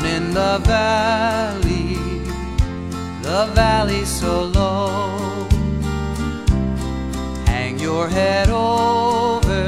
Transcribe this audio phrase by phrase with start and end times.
[0.00, 1.96] and the valley,
[3.20, 5.46] the valley so low.
[7.44, 9.64] Hang your head over,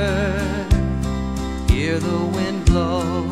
[1.69, 3.29] hear the wind blow.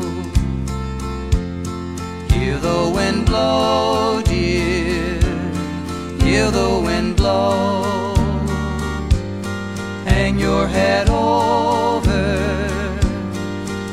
[2.29, 5.19] Hear the wind blow, dear,
[6.21, 8.13] hear the wind blow.
[10.05, 12.23] Hang your head over,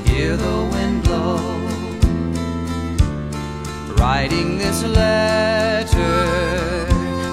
[0.04, 1.59] hear the wind blow
[4.00, 6.24] writing this letter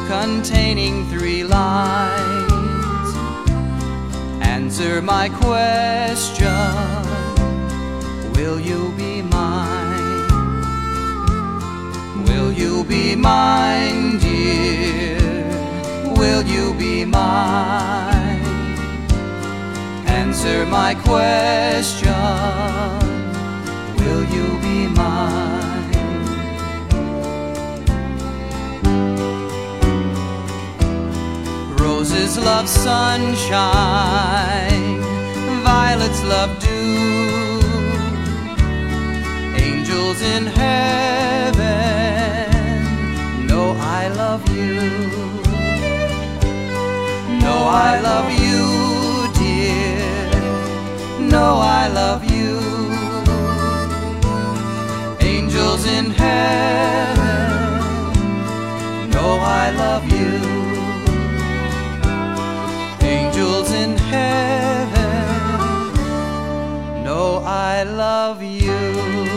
[0.06, 3.10] containing three lines.
[4.42, 6.68] Answer my question
[8.36, 10.28] Will you be mine?
[12.26, 15.18] Will you be mine, dear?
[16.18, 18.44] Will you be mine?
[20.22, 22.12] Answer my question
[24.02, 25.07] Will you be mine?
[32.28, 33.64] Roses love sunshine,
[35.64, 37.62] violets love dew,
[39.56, 41.58] angels in heaven
[43.48, 44.76] know I love you.
[47.40, 48.67] Know I love you.
[68.28, 69.37] of you.